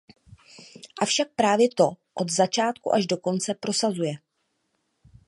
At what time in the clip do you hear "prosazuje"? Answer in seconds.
3.53-4.13